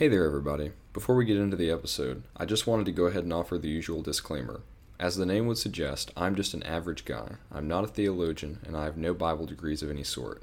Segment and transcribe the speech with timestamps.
[0.00, 0.72] Hey there, everybody.
[0.94, 3.68] Before we get into the episode, I just wanted to go ahead and offer the
[3.68, 4.62] usual disclaimer.
[4.98, 7.32] As the name would suggest, I'm just an average guy.
[7.52, 10.40] I'm not a theologian, and I have no Bible degrees of any sort.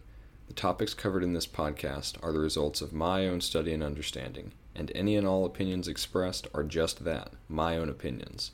[0.48, 4.52] The topics covered in this podcast are the results of my own study and understanding,
[4.76, 8.52] and any and all opinions expressed are just that my own opinions.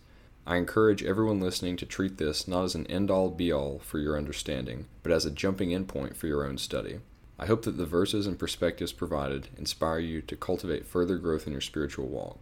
[0.48, 4.00] I encourage everyone listening to treat this not as an end all be all for
[4.00, 7.00] your understanding, but as a jumping in point for your own study.
[7.40, 11.52] I hope that the verses and perspectives provided inspire you to cultivate further growth in
[11.52, 12.38] your spiritual walk.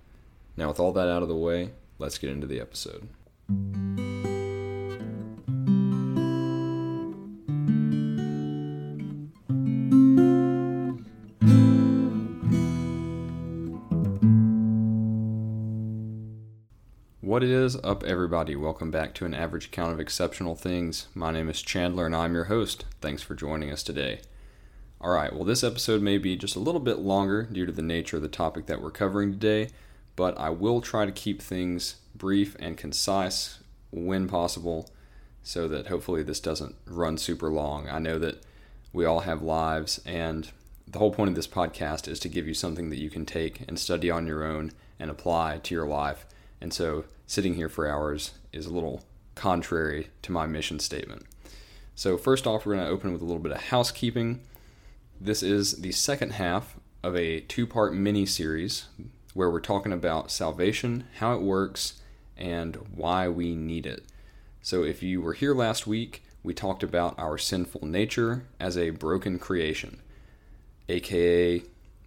[0.58, 3.08] Now, with all that out of the way, let's get into the episode.
[17.22, 18.58] What is up, everybody?
[18.58, 21.08] Welcome back to an average account of exceptional things.
[21.16, 22.84] My name is Chandler, and I'm your host.
[23.00, 24.20] Thanks for joining us today.
[25.04, 27.82] All right, well, this episode may be just a little bit longer due to the
[27.82, 29.70] nature of the topic that we're covering today,
[30.16, 33.58] but I will try to keep things brief and concise
[33.90, 34.92] when possible
[35.42, 37.90] so that hopefully this doesn't run super long.
[37.90, 38.46] I know that
[38.94, 40.52] we all have lives, and
[40.88, 43.62] the whole point of this podcast is to give you something that you can take
[43.68, 46.28] and study on your own and apply to your life.
[46.62, 51.26] And so sitting here for hours is a little contrary to my mission statement.
[51.96, 54.42] So, first off, we're going to open with a little bit of housekeeping.
[55.24, 58.86] This is the second half of a two part mini series
[59.36, 62.02] where we're talking about salvation, how it works,
[62.36, 64.04] and why we need it.
[64.64, 68.90] So, if you were here last week, we talked about our sinful nature as a
[68.90, 70.02] broken creation,
[70.90, 71.62] aka,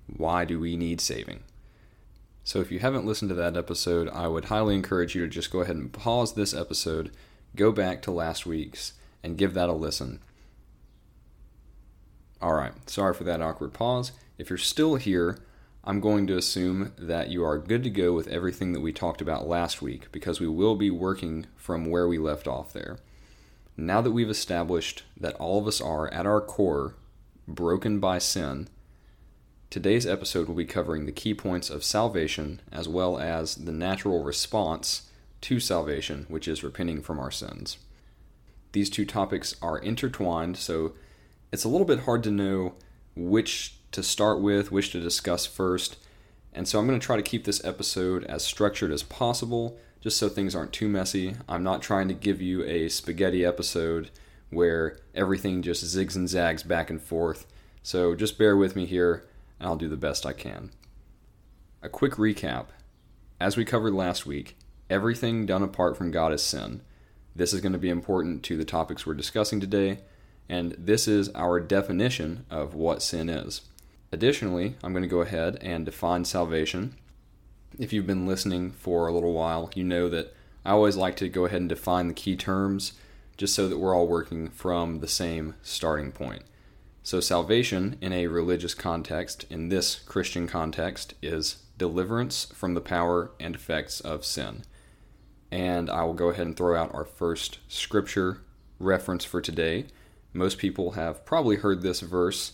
[0.08, 1.44] why do we need saving?
[2.42, 5.52] So, if you haven't listened to that episode, I would highly encourage you to just
[5.52, 7.12] go ahead and pause this episode,
[7.54, 10.18] go back to last week's, and give that a listen
[12.44, 14.12] all right, sorry for that awkward pause.
[14.36, 15.38] If you're still here,
[15.82, 19.22] I'm going to assume that you are good to go with everything that we talked
[19.22, 22.98] about last week because we will be working from where we left off there.
[23.78, 26.96] Now that we've established that all of us are, at our core,
[27.48, 28.68] broken by sin,
[29.70, 34.22] today's episode will be covering the key points of salvation as well as the natural
[34.22, 37.78] response to salvation, which is repenting from our sins.
[38.72, 40.92] These two topics are intertwined, so
[41.54, 42.74] it's a little bit hard to know
[43.14, 45.96] which to start with, which to discuss first.
[46.52, 50.16] And so I'm going to try to keep this episode as structured as possible, just
[50.16, 51.36] so things aren't too messy.
[51.48, 54.10] I'm not trying to give you a spaghetti episode
[54.50, 57.46] where everything just zigs and zags back and forth.
[57.84, 59.24] So just bear with me here,
[59.60, 60.72] and I'll do the best I can.
[61.84, 62.66] A quick recap.
[63.38, 64.56] As we covered last week,
[64.90, 66.80] everything done apart from God is sin.
[67.36, 70.00] This is going to be important to the topics we're discussing today,
[70.48, 73.62] and this is our definition of what sin is.
[74.12, 76.96] Additionally, I'm going to go ahead and define salvation.
[77.78, 80.34] If you've been listening for a little while, you know that
[80.64, 82.92] I always like to go ahead and define the key terms
[83.36, 86.42] just so that we're all working from the same starting point.
[87.02, 93.32] So, salvation in a religious context, in this Christian context, is deliverance from the power
[93.38, 94.62] and effects of sin.
[95.50, 98.40] And I will go ahead and throw out our first scripture
[98.78, 99.86] reference for today,
[100.34, 102.52] most people have probably heard this verse.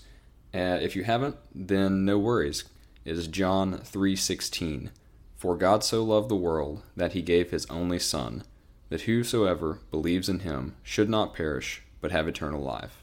[0.54, 2.64] Uh, if you haven't, then no worries.
[3.04, 4.90] It is John 3:16.
[5.36, 8.44] For God so loved the world that he gave his only son,
[8.90, 13.02] that whosoever believes in him should not perish, but have eternal life.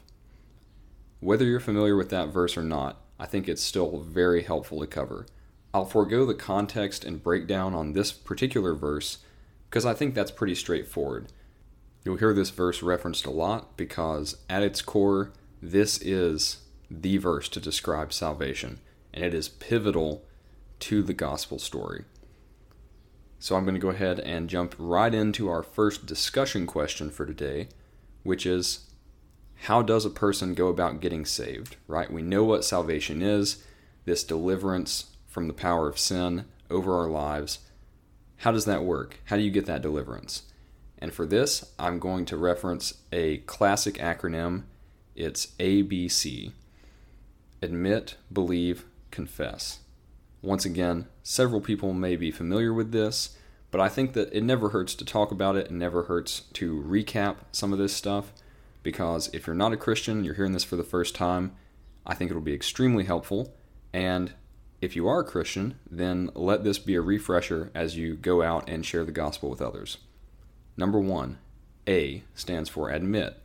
[1.18, 4.86] Whether you're familiar with that verse or not, I think it's still very helpful to
[4.86, 5.26] cover.
[5.74, 9.18] I'll forego the context and breakdown on this particular verse
[9.68, 11.32] because I think that's pretty straightforward.
[12.04, 16.58] You'll hear this verse referenced a lot because, at its core, this is
[16.90, 18.80] the verse to describe salvation,
[19.12, 20.24] and it is pivotal
[20.80, 22.04] to the gospel story.
[23.40, 27.26] So I'm going to go ahead and jump right into our first discussion question for
[27.26, 27.68] today,
[28.22, 28.90] which is
[29.62, 32.12] how does a person go about getting saved, right?
[32.12, 33.64] We know what salvation is,
[34.04, 37.60] this deliverance from the power of sin over our lives.
[38.38, 39.20] How does that work?
[39.26, 40.44] How do you get that deliverance?
[40.98, 44.64] And for this, I'm going to reference a classic acronym.
[45.14, 46.52] It's ABC
[47.60, 49.80] Admit, Believe, Confess.
[50.42, 53.36] Once again, several people may be familiar with this,
[53.70, 56.82] but I think that it never hurts to talk about it and never hurts to
[56.82, 58.32] recap some of this stuff
[58.82, 61.56] because if you're not a Christian, you're hearing this for the first time,
[62.06, 63.54] I think it'll be extremely helpful.
[63.92, 64.32] And
[64.80, 68.68] if you are a Christian, then let this be a refresher as you go out
[68.68, 69.98] and share the gospel with others.
[70.78, 71.38] Number one,
[71.88, 73.42] A stands for admit.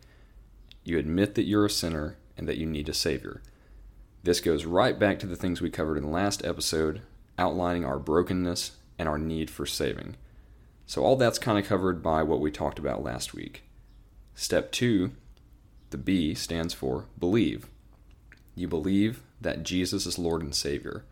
[0.83, 3.41] You admit that you're a sinner and that you need a Savior.
[4.21, 7.01] This goes right back to the things we covered in the last episode
[7.39, 10.15] outlining our brokenness and our need for saving.
[10.85, 13.63] So, all that's kind of covered by what we talked about last week.
[14.35, 15.13] Step two,
[15.89, 17.65] the B stands for believe.
[18.55, 21.03] You believe that Jesus is Lord and Savior.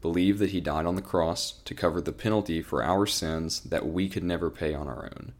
[0.00, 3.86] Believe that He died on the cross to cover the penalty for our sins that
[3.86, 5.32] we could never pay on our own,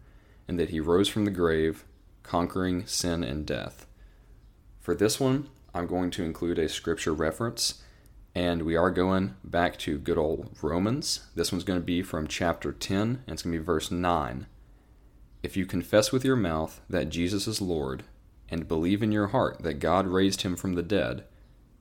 [0.52, 1.82] and that He rose from the grave,
[2.22, 3.86] conquering sin and death.
[4.80, 7.82] For this one, I'm going to include a scripture reference,
[8.34, 11.20] and we are going back to good old Romans.
[11.34, 14.46] This one's going to be from chapter 10, and it's going to be verse 9.
[15.42, 18.02] If you confess with your mouth that Jesus is Lord,
[18.50, 21.24] and believe in your heart that God raised him from the dead,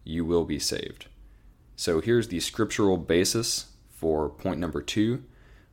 [0.06, 1.08] you will be saved.
[1.76, 5.26] So here's the scriptural basis for point number two,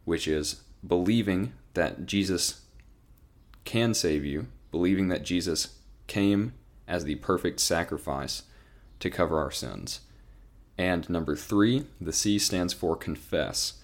[0.05, 2.63] which is believing that Jesus
[3.69, 5.75] can save you, believing that Jesus
[6.07, 6.55] came
[6.89, 8.45] as the perfect sacrifice
[8.99, 10.01] to cover our sins.
[10.79, 13.75] And number three, the C stands for confess.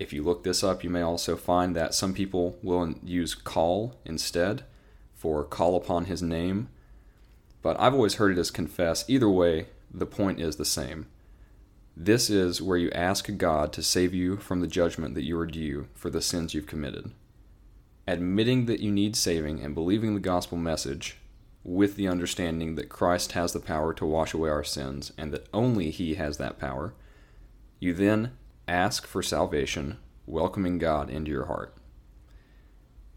[0.00, 4.00] If you look this up, you may also find that some people will use call
[4.04, 4.64] instead
[5.14, 6.68] for call upon his name.
[7.62, 9.08] But I've always heard it as confess.
[9.08, 11.06] Either way, the point is the same.
[11.96, 15.46] This is where you ask God to save you from the judgment that you are
[15.46, 17.12] due for the sins you've committed.
[18.06, 21.18] Admitting that you need saving and believing the gospel message
[21.62, 25.46] with the understanding that Christ has the power to wash away our sins and that
[25.52, 26.94] only He has that power,
[27.78, 28.32] you then
[28.66, 31.74] ask for salvation, welcoming God into your heart.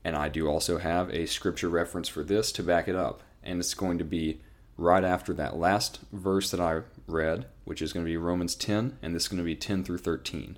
[0.03, 3.59] And I do also have a scripture reference for this to back it up, and
[3.59, 4.41] it's going to be
[4.77, 8.97] right after that last verse that I read, which is going to be Romans 10,
[9.01, 10.57] and this is going to be 10 through 13.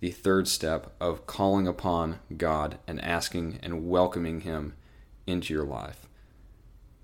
[0.00, 4.74] the third step of calling upon God and asking and welcoming Him
[5.26, 6.08] into your life.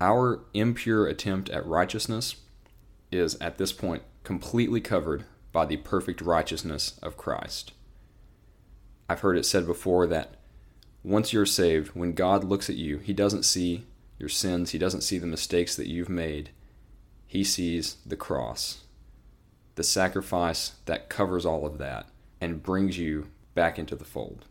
[0.01, 2.37] Our impure attempt at righteousness
[3.11, 7.71] is at this point completely covered by the perfect righteousness of Christ.
[9.07, 10.35] I've heard it said before that
[11.03, 13.85] once you're saved, when God looks at you, He doesn't see
[14.19, 14.71] your sins.
[14.71, 16.49] He doesn't see the mistakes that you've made.
[17.27, 18.83] He sees the cross,
[19.75, 24.45] the sacrifice that covers all of that and brings you back into the fold.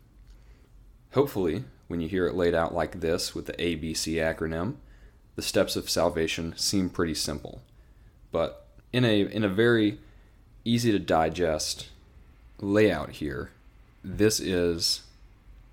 [1.13, 4.75] Hopefully, when you hear it laid out like this with the ABC acronym,
[5.35, 7.61] the steps of salvation seem pretty simple.
[8.31, 9.99] But in a in a very
[10.65, 11.89] easy to digest
[12.59, 13.51] layout here,
[14.03, 15.03] this is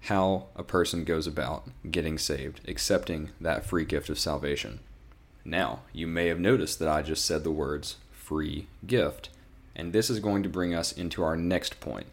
[0.03, 4.81] how a person goes about getting saved, accepting that free gift of salvation.
[5.45, 9.31] Now, you may have noticed that I just said the words free gift,
[9.77, 12.07] and this is going to bring us into our next point.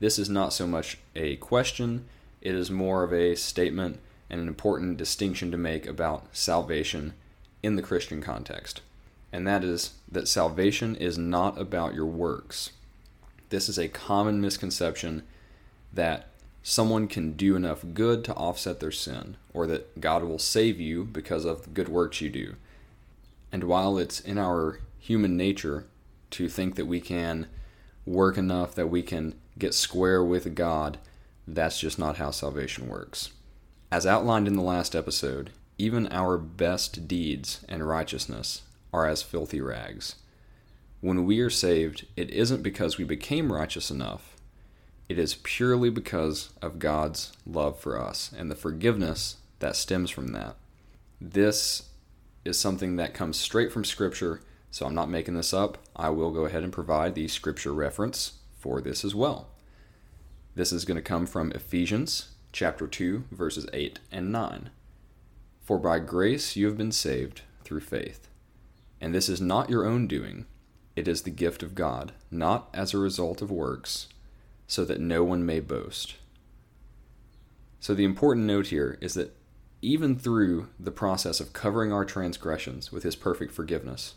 [0.00, 2.06] This is not so much a question,
[2.40, 7.12] it is more of a statement and an important distinction to make about salvation
[7.62, 8.80] in the Christian context.
[9.32, 12.70] And that is that salvation is not about your works.
[13.50, 15.22] This is a common misconception
[15.92, 16.28] that
[16.62, 21.04] someone can do enough good to offset their sin, or that God will save you
[21.04, 22.54] because of the good works you do.
[23.50, 25.86] And while it's in our human nature
[26.32, 27.46] to think that we can
[28.04, 30.98] work enough that we can get square with God,
[31.46, 33.30] that's just not how salvation works.
[33.90, 38.62] As outlined in the last episode, even our best deeds and righteousness
[38.92, 40.16] are as filthy rags.
[41.00, 44.32] When we are saved, it isn't because we became righteous enough
[45.12, 50.28] it is purely because of God's love for us and the forgiveness that stems from
[50.28, 50.56] that.
[51.20, 51.90] This
[52.46, 54.40] is something that comes straight from Scripture,
[54.72, 55.76] so I'm not making this up.
[55.94, 59.48] I will go ahead and provide the Scripture reference for this as well.
[60.54, 64.70] This is going to come from Ephesians chapter 2 verses 8 and 9.
[65.60, 68.28] For by grace you have been saved through faith.
[68.98, 70.46] And this is not your own doing,
[70.96, 74.08] it is the gift of God, not as a result of works,
[74.66, 76.16] so that no one may boast.
[77.78, 79.36] So, the important note here is that
[79.82, 84.14] even through the process of covering our transgressions with His perfect forgiveness,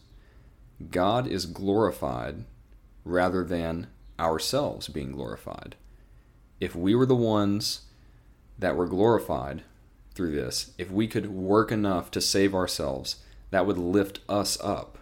[0.91, 2.46] God is glorified
[3.03, 3.88] rather than
[4.20, 5.75] ourselves being glorified.
[6.60, 7.82] If we were the ones
[8.58, 9.63] that were glorified
[10.13, 13.17] through this, if we could work enough to save ourselves,
[13.51, 14.98] that would lift us up,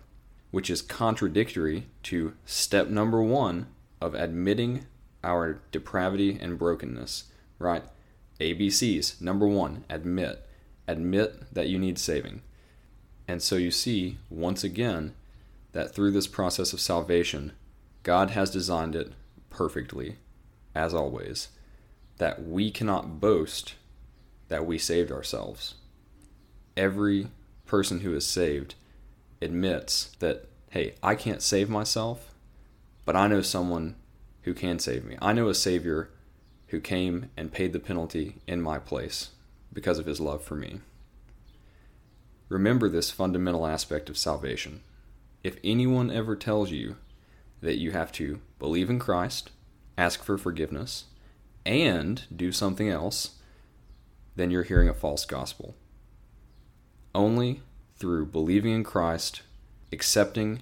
[0.51, 3.67] which is contradictory to step number one
[4.01, 4.85] of admitting
[5.23, 7.25] our depravity and brokenness,
[7.57, 7.83] right?
[8.39, 9.21] ABCs.
[9.21, 10.45] Number one, admit.
[10.87, 12.41] Admit that you need saving.
[13.27, 15.13] And so you see, once again,
[15.73, 17.51] that through this process of salvation,
[18.03, 19.11] God has designed it
[19.49, 20.17] perfectly,
[20.73, 21.49] as always,
[22.17, 23.75] that we cannot boast
[24.47, 25.75] that we saved ourselves.
[26.77, 27.27] Every
[27.65, 28.75] person who is saved
[29.41, 32.33] admits that, hey, I can't save myself,
[33.05, 33.95] but I know someone
[34.43, 35.17] who can save me.
[35.21, 36.09] I know a Savior
[36.67, 39.29] who came and paid the penalty in my place
[39.71, 40.81] because of his love for me.
[42.49, 44.81] Remember this fundamental aspect of salvation.
[45.43, 46.95] If anyone ever tells you
[47.61, 49.51] that you have to believe in Christ,
[49.97, 51.05] ask for forgiveness,
[51.65, 53.39] and do something else,
[54.35, 55.75] then you're hearing a false gospel.
[57.13, 57.61] Only
[57.97, 59.41] through believing in Christ,
[59.91, 60.61] accepting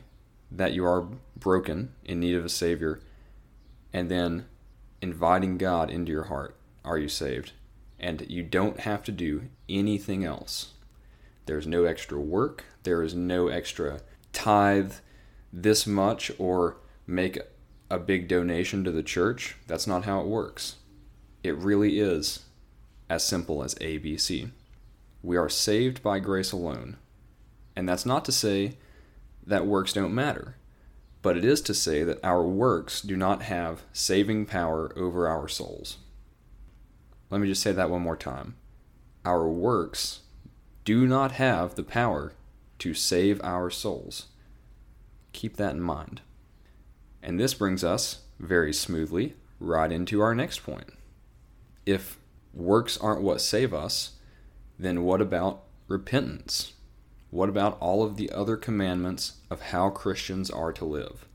[0.52, 3.02] that you are broken in need of a Savior,
[3.94, 4.46] and then
[5.02, 7.52] inviting God into your heart are you saved.
[8.00, 10.74] And you don't have to do anything else.
[11.46, 14.02] There's no extra work, there is no extra
[14.34, 14.94] tithe
[15.52, 17.40] this much or make
[17.90, 19.58] a big donation to the church.
[19.68, 20.76] That's not how it works.
[21.44, 22.46] It really is
[23.10, 24.52] as simple as ABC.
[25.22, 26.98] We are saved by grace alone.
[27.76, 28.78] And that's not to say
[29.46, 30.56] that works don't matter,
[31.22, 35.48] but it is to say that our works do not have saving power over our
[35.48, 35.98] souls.
[37.30, 38.56] Let me just say that one more time.
[39.26, 40.22] Our works
[40.84, 42.34] do not have the power
[42.82, 44.26] to save our souls.
[45.34, 46.22] Keep that in mind.
[47.22, 50.92] And this brings us very smoothly right into our next point.
[51.86, 52.18] If
[52.56, 54.14] works aren't what save us,
[54.80, 56.74] then what about repentance?
[57.30, 61.28] What about all of the other commandments of how Christians are to live?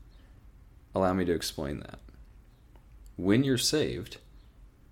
[0.93, 1.99] Allow me to explain that.
[3.15, 4.17] When you're saved,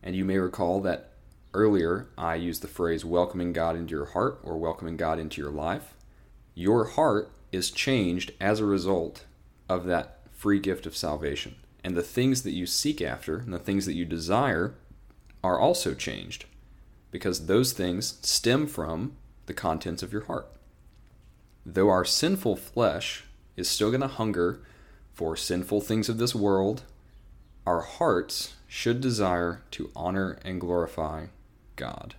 [0.01, 1.12] and you may recall that
[1.53, 5.51] earlier I used the phrase welcoming God into your heart or welcoming God into your
[5.51, 5.95] life,
[6.55, 9.25] your heart is changed as a result
[9.69, 11.55] of that free gift of salvation.
[11.83, 14.74] And the things that you seek after and the things that you desire
[15.43, 16.45] are also changed
[17.12, 20.47] because those things stem from the contents of your heart.
[21.65, 24.62] Though our sinful flesh is still going to hunger
[25.13, 26.83] for sinful things of this world,
[27.65, 31.27] our hearts should desire to honor and glorify
[31.75, 32.15] God.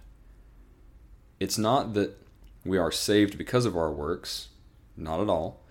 [1.38, 2.16] It's not that
[2.66, 4.48] we are saved because of our works,
[4.96, 5.62] not at all,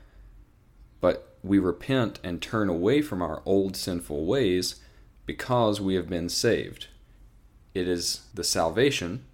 [1.02, 4.82] but we repent and turn away from our old sinful ways
[5.26, 6.88] because we have been saved.
[7.74, 9.26] It is the salvation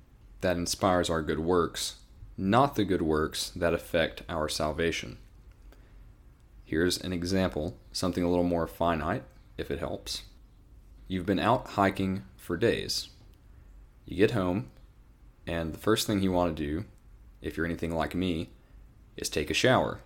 [0.41, 1.98] that inspires our good works,
[2.38, 5.18] not the good works that affect our salvation.
[6.63, 9.24] Here's an example, something a little more finite,
[9.58, 10.24] if it helps.
[11.08, 13.10] You've been out hiking for days.
[14.06, 14.72] You get home,
[15.46, 16.86] and the first thing you want to do,
[17.41, 18.50] if you're anything like me,
[19.17, 20.01] is take a shower.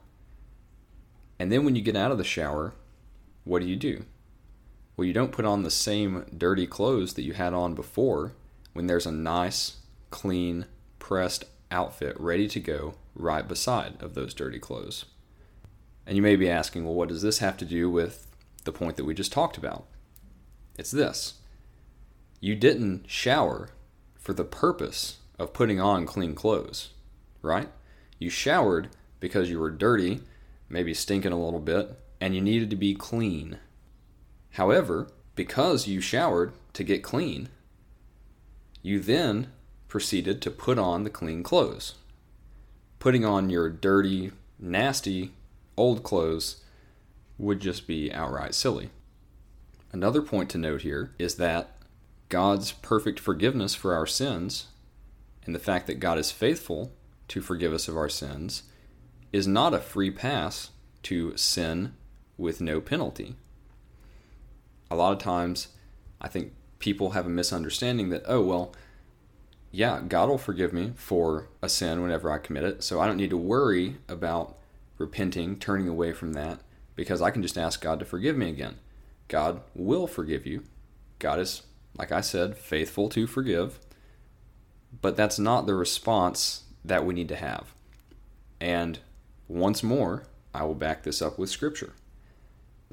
[1.39, 2.73] And then when you get out of the shower,
[3.43, 4.05] what do you do?
[4.95, 8.33] Well, you don't put on the same dirty clothes that you had on before
[8.73, 9.77] when there's a nice,
[10.09, 10.65] clean,
[10.99, 15.05] pressed outfit ready to go right beside of those dirty clothes.
[16.05, 18.27] And you may be asking, well, what does this have to do with
[18.63, 19.85] the point that we just talked about?
[20.77, 21.35] It's this
[22.39, 23.69] you didn't shower
[24.15, 26.89] for the purpose of putting on clean clothes,
[27.45, 27.69] right?
[28.19, 30.21] You showered because you were dirty,
[30.67, 33.59] maybe stinking a little bit, and you needed to be clean.
[34.51, 37.49] However, because you showered to get clean,
[38.81, 39.47] you then
[39.87, 41.95] proceeded to put on the clean clothes.
[42.99, 45.31] Putting on your dirty, nasty,
[45.77, 46.63] old clothes
[47.37, 48.89] would just be outright silly.
[49.91, 51.77] Another point to note here is that
[52.29, 54.67] God's perfect forgiveness for our sins
[55.45, 56.91] and the fact that God is faithful
[57.27, 58.63] to forgive us of our sins
[59.31, 60.71] is not a free pass
[61.03, 61.93] to sin
[62.37, 63.35] with no penalty
[64.89, 65.69] a lot of times
[66.21, 68.73] I think people have a misunderstanding that, oh, well,
[69.71, 72.83] yeah, God will forgive me for a sin whenever I commit it.
[72.83, 74.57] So I don't need to worry about
[74.97, 76.59] repenting, turning away from that,
[76.95, 78.75] because I can just ask God to forgive me again.
[79.27, 80.63] God will forgive you.
[81.19, 81.63] God is,
[81.97, 83.79] like I said, faithful to forgive.
[85.01, 87.73] But that's not the response that we need to have.
[88.59, 88.99] And
[89.47, 90.23] once more,
[90.53, 91.93] I will back this up with Scripture.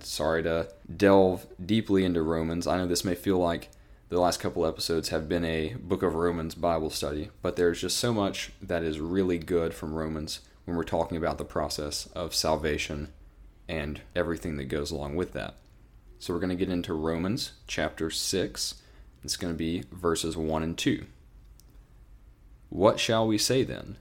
[0.01, 2.67] Sorry to delve deeply into Romans.
[2.67, 3.71] I know this may feel like
[4.09, 7.97] the last couple episodes have been a Book of Romans Bible study, but there's just
[7.97, 12.35] so much that is really good from Romans when we're talking about the process of
[12.35, 13.13] salvation
[13.69, 15.55] and everything that goes along with that.
[16.19, 18.75] So we're going to get into Romans chapter 6.
[19.25, 21.07] It's going to be verses 1 and 2.
[22.73, 23.99] What shall we say then?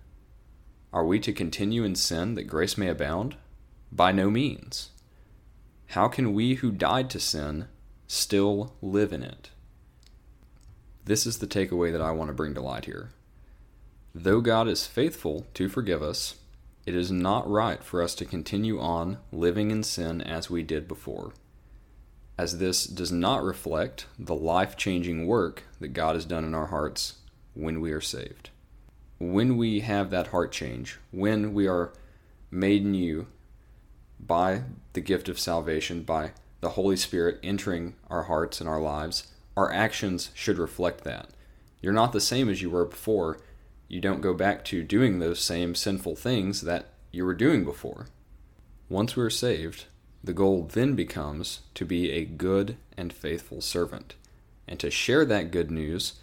[0.93, 3.35] Are we to continue in sin that grace may abound?
[3.91, 4.91] By no means.
[5.87, 7.67] How can we who died to sin
[8.07, 9.49] still live in it?
[11.03, 13.09] This is the takeaway that I want to bring to light here.
[14.15, 16.35] Though God is faithful to forgive us,
[16.85, 20.87] it is not right for us to continue on living in sin as we did
[20.87, 21.33] before,
[22.37, 26.67] as this does not reflect the life changing work that God has done in our
[26.67, 27.15] hearts
[27.53, 28.50] when we are saved.
[29.21, 31.93] When we have that heart change, when we are
[32.49, 33.27] made new
[34.19, 34.63] by
[34.93, 39.71] the gift of salvation, by the Holy Spirit entering our hearts and our lives, our
[39.71, 41.29] actions should reflect that.
[41.83, 43.37] You're not the same as you were before
[43.87, 48.07] you don't go back to doing those same sinful things that you were doing before.
[48.89, 49.85] Once we are saved,
[50.23, 54.15] the goal then becomes to be a good and faithful servant
[54.67, 56.13] and to share that good news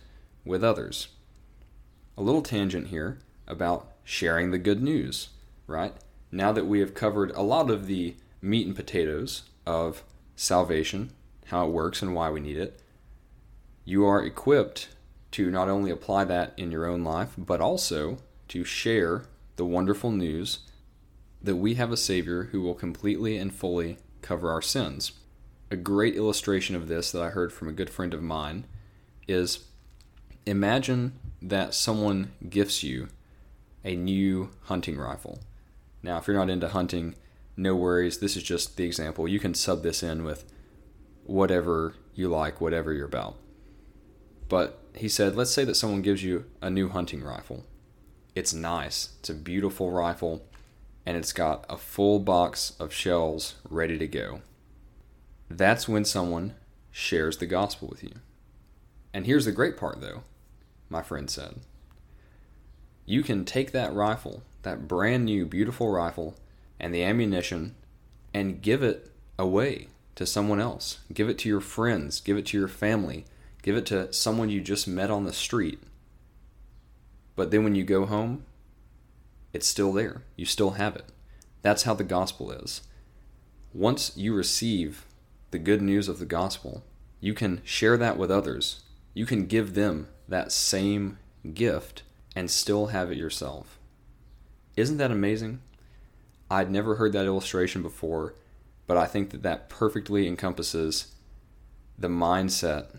[0.44, 1.10] with others.
[2.18, 5.28] A little tangent here about sharing the good news,
[5.68, 5.94] right?
[6.32, 10.02] Now that we have covered a lot of the meat and potatoes of
[10.34, 11.12] salvation,
[11.46, 12.82] how it works and why we need it,
[13.84, 14.88] you are equipped
[15.30, 19.22] to not only apply that in your own life, but also to share
[19.54, 20.58] the wonderful news
[21.40, 25.12] that we have a Savior who will completely and fully cover our sins.
[25.70, 28.64] A great illustration of this that I heard from a good friend of mine
[29.28, 29.66] is
[30.46, 33.08] imagine that someone gifts you
[33.84, 35.40] a new hunting rifle.
[36.02, 37.14] Now, if you're not into hunting,
[37.56, 38.18] no worries.
[38.18, 39.26] This is just the example.
[39.26, 40.44] You can sub this in with
[41.24, 43.36] whatever you like, whatever you're about.
[44.48, 47.64] But he said, let's say that someone gives you a new hunting rifle.
[48.34, 50.44] It's nice, it's a beautiful rifle,
[51.04, 54.42] and it's got a full box of shells ready to go.
[55.50, 56.54] That's when someone
[56.90, 58.12] shares the gospel with you.
[59.12, 60.22] And here's the great part, though,
[60.88, 61.56] my friend said.
[63.06, 66.36] You can take that rifle, that brand new, beautiful rifle,
[66.78, 67.74] and the ammunition,
[68.34, 70.98] and give it away to someone else.
[71.12, 73.24] Give it to your friends, give it to your family
[73.62, 75.80] Give it to someone you just met on the street.
[77.36, 78.44] But then when you go home,
[79.52, 80.22] it's still there.
[80.36, 81.04] You still have it.
[81.62, 82.82] That's how the gospel is.
[83.74, 85.04] Once you receive
[85.50, 86.82] the good news of the gospel,
[87.20, 88.84] you can share that with others.
[89.18, 91.18] You can give them that same
[91.52, 92.04] gift
[92.36, 93.76] and still have it yourself.
[94.76, 95.60] Isn't that amazing?
[96.48, 98.36] I'd never heard that illustration before,
[98.86, 101.16] but I think that that perfectly encompasses
[101.98, 102.94] the mindset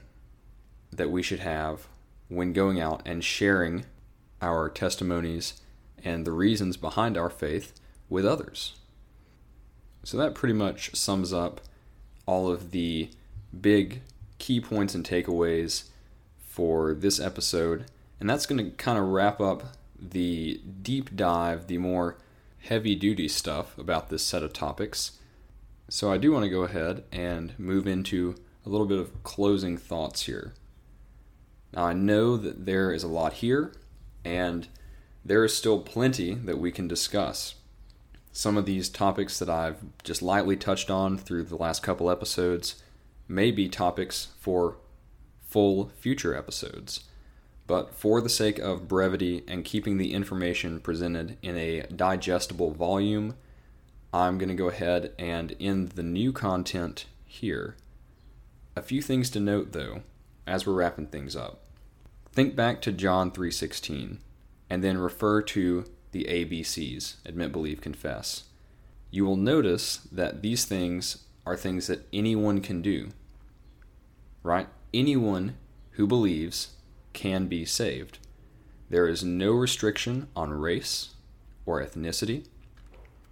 [0.92, 1.88] that we should have
[2.28, 3.86] when going out and sharing
[4.42, 5.62] our testimonies
[6.04, 7.80] and the reasons behind our faith
[8.10, 8.76] with others.
[10.04, 11.62] So that pretty much sums up
[12.26, 13.10] all of the
[13.62, 14.02] big
[14.38, 15.86] key points and takeaways
[16.60, 17.86] for this episode.
[18.20, 22.18] And that's going to kind of wrap up the deep dive, the more
[22.58, 25.14] heavy duty stuff about this set of topics.
[25.88, 29.78] So I do want to go ahead and move into a little bit of closing
[29.78, 30.54] thoughts here.
[31.72, 33.72] Now, I know that there is a lot here,
[34.26, 34.68] and
[35.24, 37.56] there is still plenty that we can discuss.
[38.34, 42.84] Some of these topics that I've just lightly touched on through the last couple episodes
[43.30, 44.76] may be topics for
[45.50, 47.02] full future episodes.
[47.68, 53.36] But for the sake of brevity and keeping the information presented in a digestible volume,
[54.12, 57.76] I'm going to go ahead and end the new content here.
[58.76, 60.02] A few things to note though
[60.48, 61.66] as we're wrapping things up.
[62.32, 64.18] Think back to John 3:16
[64.70, 68.46] and then refer to the ABCs, admit, believe, confess.
[69.12, 73.10] You will notice that these things are things that anyone can do.
[74.42, 74.68] Right?
[74.94, 75.56] Anyone
[75.92, 76.76] who believes
[77.14, 78.20] can be saved.
[78.90, 81.10] There is no restriction on race
[81.66, 82.46] or ethnicity,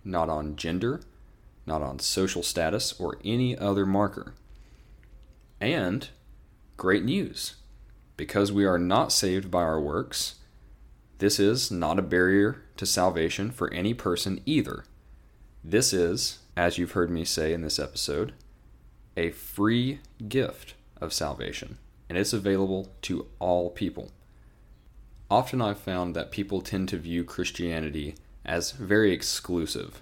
[0.03, 1.01] not on gender,
[1.65, 4.33] not on social status, or any other marker.
[5.59, 6.09] And
[6.77, 7.55] Great news!
[8.17, 10.35] Because we are not saved by our works,
[11.17, 14.85] this is not a barrier to salvation for any person either.
[15.63, 18.33] This is, as you've heard me say in this episode,
[19.17, 21.77] a free gift of salvation,
[22.09, 24.11] and it's available to all people.
[25.29, 30.01] Often I've found that people tend to view Christianity as very exclusive.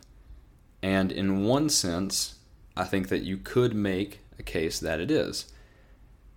[0.83, 2.35] And in one sense,
[2.77, 5.51] I think that you could make a case that it is.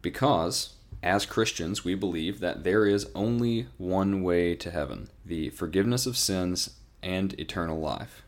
[0.00, 6.06] Because, as Christians, we believe that there is only one way to heaven the forgiveness
[6.06, 6.70] of sins
[7.02, 8.22] and eternal life.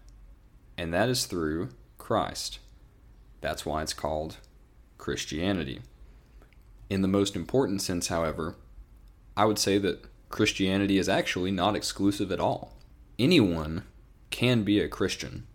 [0.77, 2.59] And that is through Christ.
[3.41, 4.37] That's why it's called
[4.99, 5.81] Christianity.
[6.91, 8.57] In the most important sense, however,
[9.37, 12.77] I would say that Christianity is actually not exclusive at all.
[13.19, 13.85] Anyone
[14.31, 15.47] can be a Christian,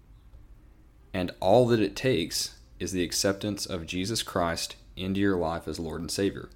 [1.14, 5.80] and all that it takes is the acceptance of Jesus Christ into your life as
[5.80, 6.50] Lord and Savior.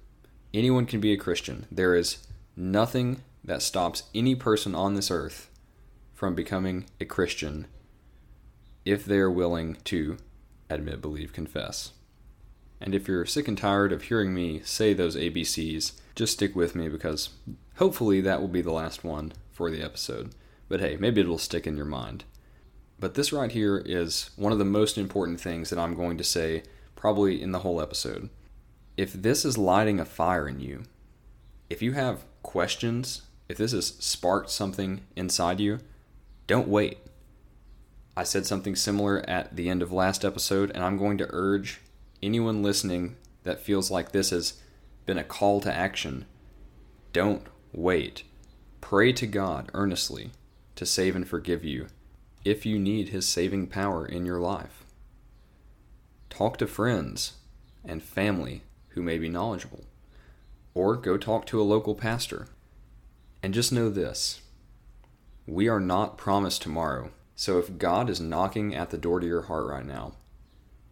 [0.52, 1.66] Anyone can be a Christian.
[1.70, 5.50] There is nothing that stops any person on this earth
[6.14, 7.66] from becoming a Christian
[8.84, 10.16] if they are willing to
[10.68, 11.92] admit, believe, confess.
[12.80, 16.74] And if you're sick and tired of hearing me say those ABCs, just stick with
[16.74, 17.30] me because
[17.76, 20.34] hopefully that will be the last one for the episode.
[20.68, 22.24] But hey, maybe it'll stick in your mind.
[22.98, 26.24] But this right here is one of the most important things that I'm going to
[26.24, 26.62] say
[26.96, 28.28] probably in the whole episode.
[28.96, 30.82] If this is lighting a fire in you,
[31.70, 35.78] if you have questions, if this has sparked something inside you,
[36.46, 36.98] don't wait.
[38.16, 41.80] I said something similar at the end of last episode, and I'm going to urge
[42.22, 44.54] anyone listening that feels like this has
[45.06, 46.26] been a call to action
[47.12, 48.22] don't wait.
[48.80, 50.30] Pray to God earnestly
[50.76, 51.88] to save and forgive you
[52.44, 54.84] if you need His saving power in your life.
[56.30, 57.32] Talk to friends
[57.84, 59.84] and family who may be knowledgeable,
[60.74, 62.46] or go talk to a local pastor.
[63.42, 64.40] And just know this
[65.46, 67.10] we are not promised tomorrow.
[67.34, 70.12] So if God is knocking at the door to your heart right now,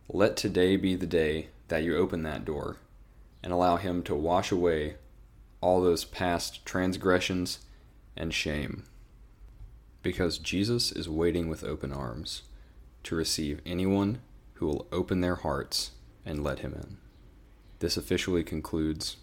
[0.09, 2.77] let today be the day that you open that door
[3.43, 4.95] and allow Him to wash away
[5.61, 7.59] all those past transgressions
[8.17, 8.85] and shame.
[10.03, 12.43] Because Jesus is waiting with open arms
[13.05, 14.21] to receive anyone
[14.55, 15.93] who will open their hearts
[16.25, 16.97] and let Him in.
[17.81, 19.17] This officially concludes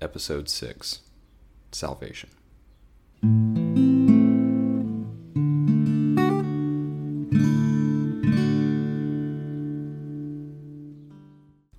[0.00, 1.00] episode 6
[1.70, 2.30] Salvation.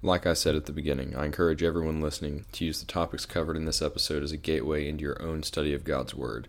[0.05, 3.57] Like I said at the beginning, I encourage everyone listening to use the topics covered
[3.57, 6.47] in this episode as a gateway into your own study of God's Word.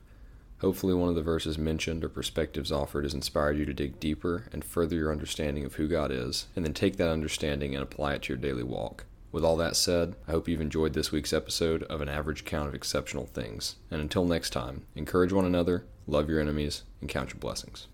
[0.58, 4.46] Hopefully, one of the verses mentioned or perspectives offered has inspired you to dig deeper
[4.52, 8.12] and further your understanding of who God is, and then take that understanding and apply
[8.12, 9.06] it to your daily walk.
[9.32, 12.68] With all that said, I hope you've enjoyed this week's episode of An Average Account
[12.68, 13.76] of Exceptional Things.
[13.90, 17.86] And until next time, encourage one another, love your enemies, and count your blessings.